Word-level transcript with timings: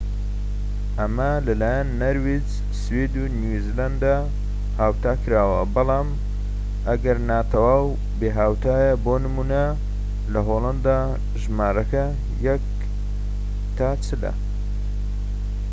ئەمە 0.99 1.31
لە 1.47 1.53
لایەن 1.61 1.89
نەرویج، 2.01 2.47
سوید 2.81 3.13
و 3.21 3.23
نیو 3.39 3.63
زیلاند 3.65 4.03
هاوتاکراوە، 4.79 5.61
بەڵام 5.75 6.07
ئەگەرنا 6.87 7.39
تەواو 7.51 7.85
بێھاوتایە 8.19 8.91
بۆ 9.05 9.13
نموونە 9.23 9.63
لە 10.33 10.39
هۆلەندا 10.47 10.97
ژمارەکە 11.41 12.05
یەک 12.47 12.63
تا 13.77 13.89
چلە 14.03 14.31